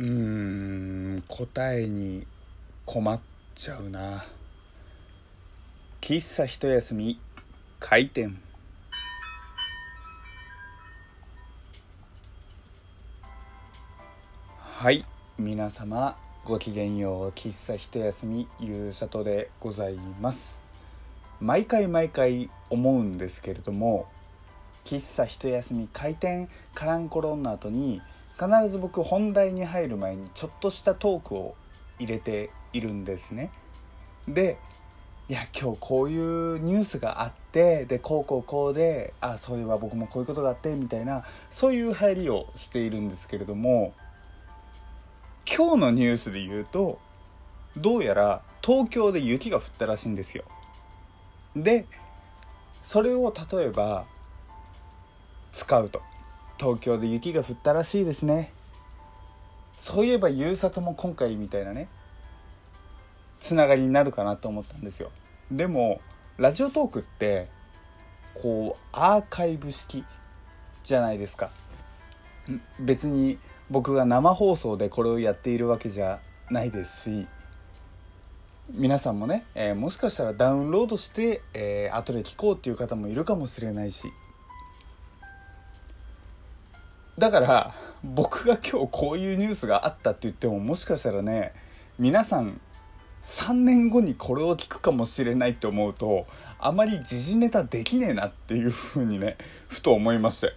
[0.00, 2.24] うん答えに
[2.86, 3.20] 困っ
[3.56, 4.24] ちゃうな。
[6.00, 7.20] 喫茶一休み
[7.80, 8.40] 開店。
[14.60, 15.04] はい
[15.36, 20.60] 皆様ごきげんよう喫茶一休みゆうさとでございます。
[21.40, 24.06] 毎回毎回思うんですけれども
[24.84, 28.00] 喫茶一休み開店カランコロンの後に
[28.38, 31.56] 必ず僕本題に入る前にちょっとしたトークを
[31.98, 33.50] 入れているんですね。
[34.28, 34.58] で
[35.28, 43.92] いや今日こういうニュースがあってでこうこうこうであそういえば僕もこういうことがあってみたいなそういう入りをしているんですけれども
[45.46, 46.98] 今日のニュースで言うと
[47.76, 50.44] どうやら東京で雪が降ったらしいんですよ。
[51.54, 51.84] で
[52.82, 54.06] それを例えば
[55.52, 56.00] 使うと。
[56.58, 58.52] 東京で雪が降ったらしいですね。
[59.78, 61.88] そういえばゆうさとも今回みたいなね
[63.38, 65.10] つながりになるかなと思ったんですよ。
[65.50, 66.00] でも
[66.36, 67.48] ラジオトークって
[68.34, 70.04] こうアーカイブ式
[70.84, 71.50] じゃないですか。
[72.80, 73.38] 別に
[73.70, 77.26] 僕が生放送でこれをやっているわけじゃないですし
[78.74, 84.10] 皆さんもね、えー、もしかしたらダウンロードして、えー、後で聞こうっていう方もいるかもしれないし
[87.18, 87.74] だから
[88.04, 91.52] 僕が今日こういうニュースがあったって言ってももしかしたらね
[91.98, 92.60] 皆さん
[93.24, 96.26] 3年後にこれを聞くかもしれないって思うと
[96.60, 99.36] あまり時事ネタできねえなっていうふうにね
[99.68, 100.52] ふと思いまして。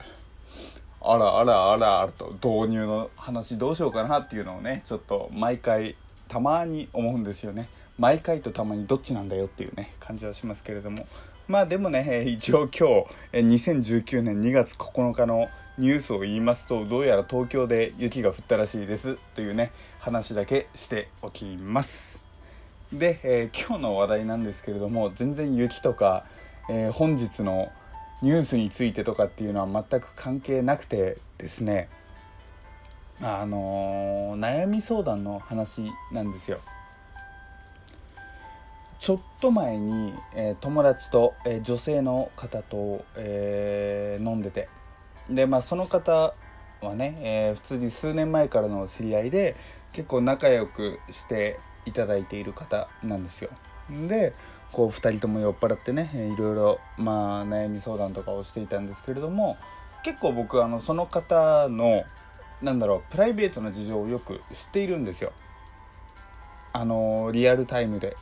[1.04, 5.96] あらあらあらあらと導入の話どうしようかなっていうのをねちょっと毎回
[6.28, 7.70] たまに思うんですよね。
[7.98, 11.08] 毎回とたまにどっちなんだよっていうね感じはしますけれども。
[11.48, 12.88] まあでもね一応今
[13.34, 15.48] 日2019年2月9日の
[15.82, 22.24] ニュースを言いますとどうやら東京で雪が降ったらしいですというね話だけしておきます。
[22.94, 26.28] で、えー、今日の話題なんですけれども全然雪とか、
[26.70, 27.68] えー、本日の
[28.22, 31.90] ニュースについてとかっていうのは全く関係なくてですね
[33.24, 36.60] あのー、悩み相談の話なんですよ。
[39.00, 44.70] ちょっと前に、えー、友達と、えー、女性の方と、えー、飲んでて。
[45.32, 46.34] でまあその方
[46.82, 49.56] はね、え普通に数年前からの知り合いで
[49.94, 53.50] 結構仲良くしていただいている方なんですよ。
[54.08, 54.34] で
[54.72, 59.58] こう2人とも酔っ払ってねいろいろまあ悩み相談とかをしていたんですけれども
[60.04, 62.04] 結構僕あのその方の
[62.62, 65.34] なんだろうプライベートな事情をよく知っているんですよ。
[66.74, 68.16] あのリアルタイムで。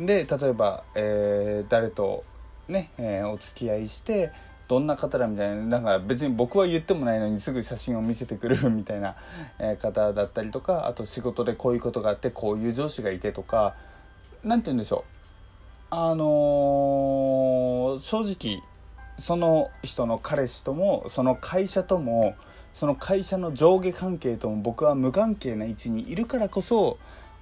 [0.00, 2.24] で例えば、えー、誰と
[2.68, 4.32] ね、えー、お付き合いして
[4.68, 9.16] どんな方だみたいななんか別に僕は言ってもないのにすぐ写真を見せてくるみたいな、
[9.80, 13.74] 方だったりとかあと仕事でこういうことがあってこういう上司がいてとか
[14.44, 15.18] 何て言うんでしょう
[15.90, 18.62] あのー、正直
[19.18, 22.36] その人の彼氏ともその会社とも
[22.74, 26.98] その会社の上下関係とも僕は無関係な位置にいるからこそ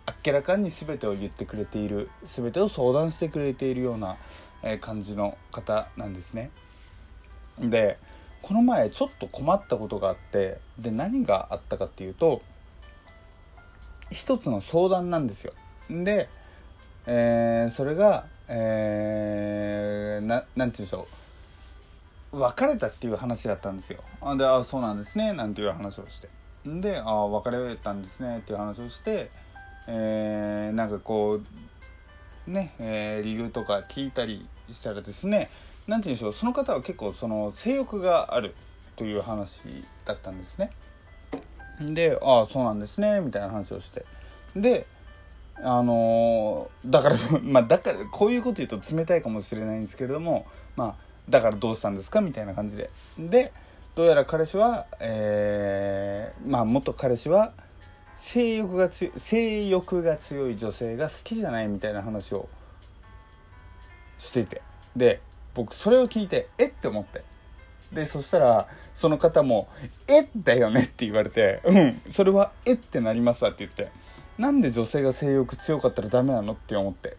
[0.07, 4.17] あっけらかに全てを言ってくれている全てを相談してくれているような、
[4.81, 6.51] 感じの方なんですね。
[7.61, 7.99] で
[8.43, 12.43] この前ちょっと困ったことがあってで何があったかっていうと
[14.11, 15.53] 一つの相談なんですよ。
[15.91, 16.29] で、
[17.07, 21.09] えー、それが、えー、ななんて言うんでしょ
[22.33, 24.03] う別れたっていう話だったんですよ。
[24.37, 26.29] で「あそうなんですね」なんていう話をして
[26.65, 29.31] で「ああ別れたんですね」っていう話をして、
[29.89, 31.41] えー、なんかこ
[32.47, 35.51] うね、えー、理由とか聞いたりしたらですね
[35.87, 38.55] 何て言うんでしょうその方は結構その性欲がある
[38.97, 39.61] という話
[40.05, 40.71] だったんですね。
[41.81, 44.05] で「ああそうなんですね」みたいな話をして。
[44.55, 44.87] で
[45.59, 50.95] あのー、だから まあだからこういうこと言うと冷たいかもしれないんですけれどもまあ
[51.29, 52.91] だからどうしたんですかみたいな感じで。
[53.19, 53.53] で
[53.95, 57.53] どうやら彼氏はえー、まあ元彼氏は
[58.17, 62.49] 性欲が強い性欲が強い女性が好きじゃないみたいな話を
[64.19, 64.63] していて。
[64.95, 65.21] で
[65.57, 66.71] 僕それを聞いてえっ？
[66.71, 67.25] て思って。
[67.93, 69.69] でそしたらその方も
[70.11, 73.91] 「えだよね」って言われて「うんそれはえってなりますわ」って言って。
[74.39, 77.17] なんで女性が性欲強かったらダメなのって思って。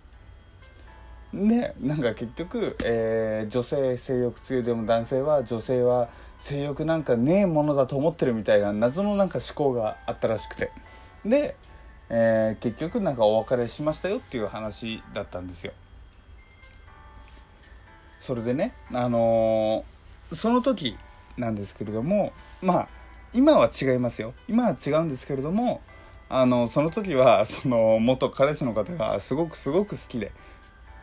[1.33, 10.71] でなんか結局、えー、女性性欲強いでも男性は女性は性欲なんかねえものだと思ってるみたいな謎のなんか思考があったらしくて。
[11.25, 11.55] で、
[12.09, 15.73] えー、結局なんかお別れしましたよっていう話だったんですよ。
[18.27, 20.97] それでねあのー、その時
[21.37, 22.87] なんですけれどもまあ
[23.33, 24.33] 今は違いますよ。
[24.49, 25.79] 今は違うんですけれども
[26.27, 30.33] あのその時はその元彼氏の方がすごくすごく好きで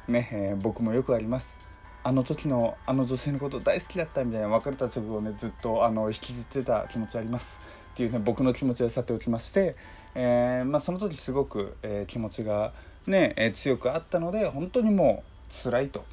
[0.06, 1.56] ね、えー、僕もよくあります。
[2.02, 7.58] あの時のあの女性のこと大好きだったみたいな別れた直後ねずっとあの引きずってた気持ちあります。
[7.94, 9.76] っていうね僕の気持ちはさておきまして、
[10.14, 12.74] えー、まあ、その時すごく、えー、気持ちが
[13.06, 16.04] ね、え強くあったので本当にもう辛いと。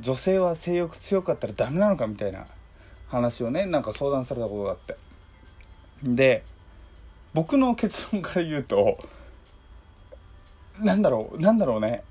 [0.00, 2.46] 女性は性欲強かったらダメなのかみたいな
[3.08, 4.96] 話をねなんか相談されたことがあって。
[6.02, 6.42] で
[7.34, 8.98] 僕の結論から言うと
[10.80, 12.02] なんだろうなんだろうね。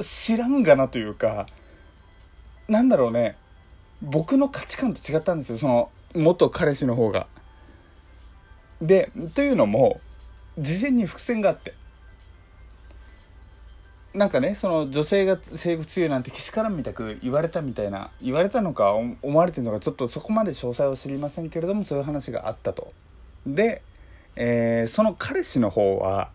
[0.00, 1.46] 知らんがなというか
[2.68, 3.36] なんだろうね。
[4.02, 7.26] 僕の価値観と違ったんですよその元彼氏の方が。
[8.82, 10.00] でというのも
[10.58, 11.74] 事前に伏線があって。
[14.14, 22.92] なんかねその女性が性欲強いなんてけしからんみたく言われたみたいな言われたのか思われてるのかちょっとそこまで詳細は知りませんけれどもそういう話があったと。
[23.46, 23.82] で
[24.36, 26.30] えー、その彼氏の方は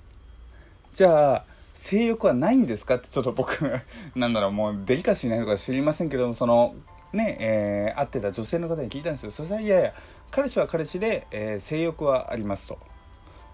[0.93, 2.95] じゃあ性欲はないんですか？
[2.95, 3.59] ってちょっと僕
[4.15, 6.75] なんだろうもうデリカシーないのか知りませんけどもその
[7.13, 9.31] ねえー、会ってた女性の方に聞いたんですよ。
[9.31, 9.93] そしたらいやいや
[10.31, 12.77] 彼氏は彼氏で、えー、性欲はありますと。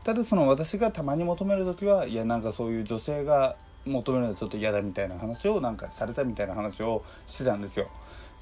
[0.03, 3.55] ただその私がたまに求める時はいやなんかそういう女性が
[3.85, 7.87] 求めるのはちょっと嫌だみたいな話をなんかされたみたいな話をしてたんですよ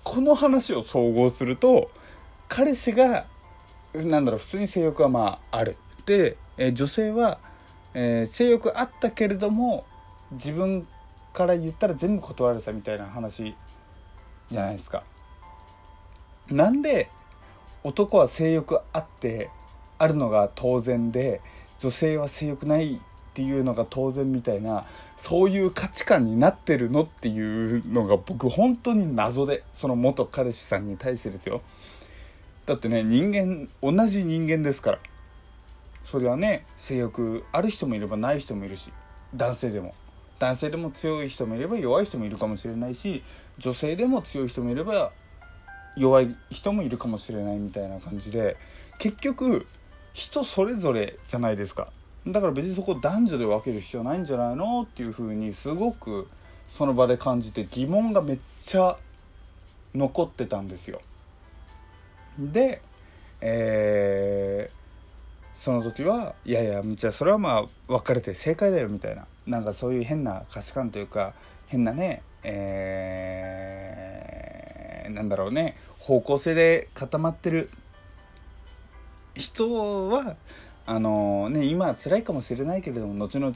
[0.03, 1.91] この話を総合すると
[2.47, 3.25] 彼氏が
[3.93, 7.39] なんだろう普通に性欲はまああるで、えー、女性は、
[7.93, 9.85] えー、性欲あったけれども
[10.31, 10.87] 自分
[11.31, 13.55] から言ったら全部断られたみたいな話
[14.51, 15.03] じゃないですか。
[16.49, 17.09] なんで
[17.83, 19.49] 男は性欲あって
[19.97, 21.41] あるのが当然で
[21.79, 23.01] 女性は性欲ない
[23.33, 24.85] っていうのが当然みたいな
[25.17, 31.63] そういう価値観になってるのっていうのが僕本当に謎でその元彼氏さんに対してですよ。
[32.67, 34.99] だってね人間同じ人間ですから。
[36.03, 38.91] それはね性欲ある人もいればない人もいるし
[39.35, 39.95] 男性でも。
[40.37, 43.23] 男性でも強い人もいれば弱い人もいるかもしれないし
[43.57, 45.11] 女性でも強い人もいれば
[45.95, 48.57] 弱い人もいるかもしれないみたいな感じで
[48.99, 49.65] 結局
[50.11, 51.91] 人それぞれじゃないですか。
[52.27, 56.27] だから別にそこ男女で分ける必要ないんじゃないのっていう風にすごく
[56.67, 58.97] その場で感じて疑問がめっちゃ
[59.93, 61.01] 残ってたんですよ。
[62.39, 62.81] で
[63.41, 64.83] えー
[65.59, 69.27] その時はいやいやじゃあそれはまあ別れて正解だよみたいな。
[69.47, 71.33] なんかそういう変な価値観というか
[71.67, 77.69] 変なねえー、なんだろうね方向性で固まってる
[79.35, 80.35] 人は
[80.85, 83.53] あのね今は辛いかもしれないけれども後々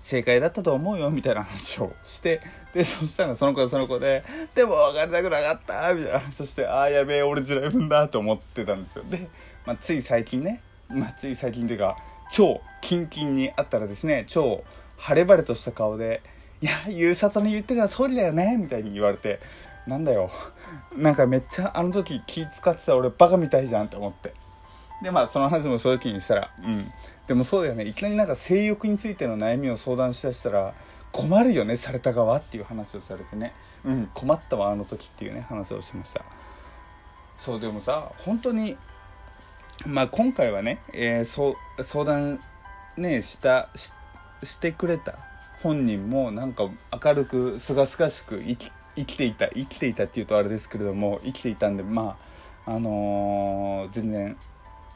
[0.00, 2.40] 正解だったと思うよみたいな話をして
[2.72, 4.24] でそしたらその子はその子で
[4.54, 6.20] 「でも別れたくなかった」みたいな。
[6.20, 9.04] 話をして「ああやべえ俺地雷踏んだ」と思ってたんですよ。
[9.08, 9.28] で、
[9.64, 11.96] まあ、つい最近ねまあ、つい最近というか
[12.30, 14.62] 超キンキンにあったらですね超
[14.96, 16.22] 晴れ晴れとした顔で
[16.62, 19.40] 「いやゆうさとに言ってた通りだよね」みたいに言われて
[19.86, 20.30] なんだよ。
[20.96, 24.32] なんかめっちゃあの時気使ってた俺バカみたいじゃんって思って。
[25.02, 26.90] でまあその話も正直にしたらうん。
[27.26, 27.84] でもそうだよね。
[27.84, 30.74] いきなりなんか性欲についての悩みを相談しだしたら
[31.12, 33.52] 困るよねされた側っていう話をされてね。
[33.84, 34.10] うん。
[34.14, 36.24] 困ったわあの時っていうね話をしました。
[37.38, 38.76] そうでもさ本当に
[39.84, 42.40] まあ、今回はね、えー、相談
[42.96, 43.68] ねした
[44.42, 45.18] してくれた
[45.62, 46.68] 本人もなんか
[47.04, 52.16] 明るくすがすがしく生き生きていた生きていたっていうとあれですけれども生きていたんでま
[52.66, 54.36] ああのー、全然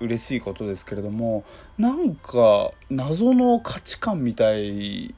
[0.01, 1.45] 嬉しいことですけれども
[1.79, 5.15] なんか謎の価値観みたい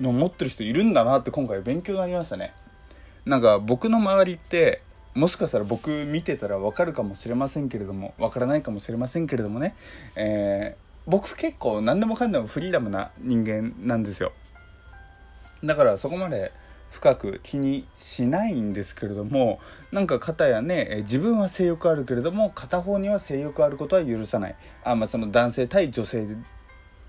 [0.00, 2.54] の持ってる人いるんだなって今回勉強になりましたね。
[3.26, 4.82] なんか僕の周りって
[5.14, 9.74] もしかしたら僕見てたら分かるかもしれませんけれども分からないかもしれませんけれどもね、
[10.16, 14.32] えー、僕結構何でもかんでもフリーダムな人間なんですよ
[15.64, 16.52] だからそこまで
[16.90, 19.60] 深く気にしないんですけれども
[19.92, 26.26] なんか片やね自分は性欲あるけれども片方には性欲あることは許さないあ、まあ、その男性対女性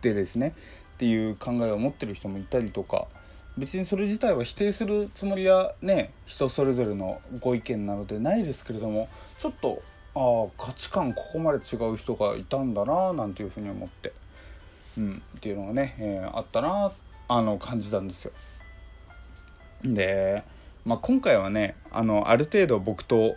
[0.02, 0.54] でですね
[0.96, 3.08] っていう考えを持ってる人もいたりとか
[3.58, 9.10] 別にそれ自体は否定するつもりはね人それぞれのご意見なのでないですけれども
[9.40, 9.82] ちょっと
[10.14, 14.14] ああ価値観ここまで違う人がいたんだななんていうふうに思って、
[14.98, 16.92] うん、っていうのがね、えー、あったな
[17.28, 18.32] あの感じたんですよ。
[19.84, 20.44] で、
[20.86, 23.36] まあ、今回はねあのある程度僕と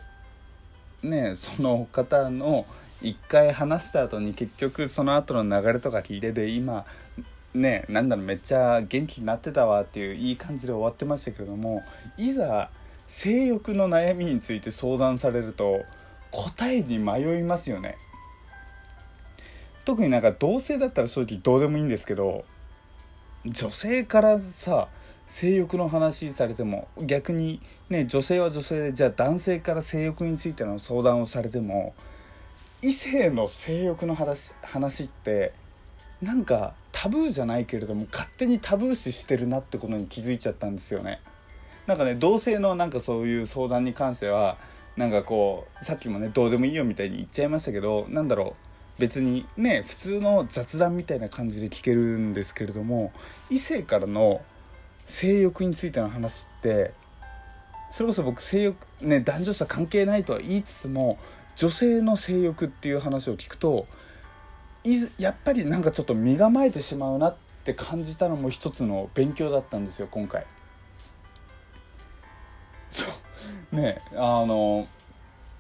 [1.02, 2.66] ねその方の
[3.02, 6.84] 一回話した後に結局その後の流れとか聞いてて今
[7.54, 11.82] ねなんだろうめっちゃ元気になってたわっていういい感じで終わってましたけれども
[12.16, 12.70] いざ
[13.06, 15.84] 性欲の悩みについて相談されると
[16.30, 17.96] 答えに迷いますよね。
[19.84, 22.44] 特になんか同性だったら正直どうでもいいんですけど
[23.44, 24.88] 女性からさ
[25.26, 31.94] 性欲の話されても逆にね女性は女性でじゃあ男性から性欲についての相談をされても
[32.82, 35.52] 異性の性欲の話話って
[36.20, 41.20] なんかタブーじゃないけれども勝手にタブー視してるなってことに気づいちゃったんですよね。
[41.86, 44.56] なんかね同性のなんかそういう相談に関しては
[44.96, 48.54] なんかこうさっきもねどうでもいいよみたいに言っちゃいましたけどなんだろ
[48.98, 53.12] う別にね普通の雑談みたいな感じで聞けるんですけれども
[53.50, 54.40] 異性からの
[55.06, 56.92] 性欲についての話って
[57.92, 61.18] それこそ僕性欲ね男女差関係ないとは言いつつも
[61.56, 63.87] 女性の性欲っていう話を聞くと
[64.82, 70.44] いやっぱりなんかちょっと身構えてしまうなって感じたのも一つの勉強だったんですよ今回。
[72.90, 73.06] そ
[73.73, 74.87] うねあの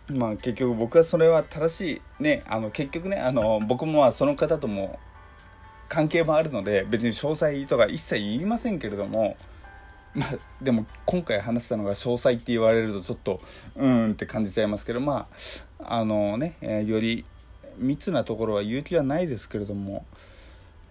[0.08, 4.98] まあ結局僕はそれは正しいねあの結局ねあの僕もその方とも
[5.94, 9.36] 関係もあるので別に詳細とか一切言いませんけれども
[10.12, 13.40] まあでも今回話したのが詳細って言われるとちょっと
[13.76, 15.28] うーんって感じちゃいますけどま
[15.78, 17.24] ああのね、えー、より
[17.78, 20.04] 密なところは勇気はないですけれども、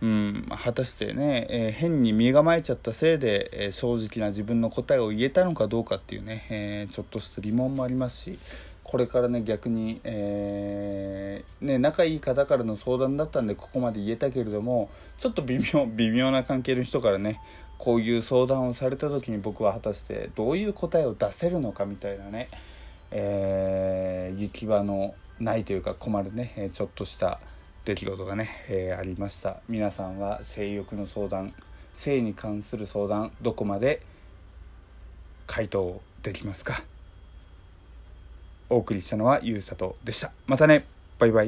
[0.01, 8.39] うん、果たしてね、えー、変に身構えちゃったせいで、えー、正直な自分の答えを言えたのかどうかっていうね、えちょっとした疑問もありますし
[8.83, 17.39] これからね逆に、えー、ね、仲いい方からの相談だったんでここまで言えたけれどもちょっと微妙微妙な関係の人からね
[17.77, 22.49] こういう相談をされた時に僕は果たしてどういう答えを出せるのかみたいなね、
[23.11, 27.39] えー、行き場のないというか困るねちょっとした
[27.85, 29.57] 出来事がね、えー、ありました。
[29.67, 31.53] 皆さんは性欲の相談
[31.93, 34.01] 性に関する相談どこまで
[35.47, 36.83] 回答できますか？
[38.69, 40.31] お送りしたのはゆうさとでした。
[40.47, 40.85] またね。
[41.19, 41.41] バイバイ。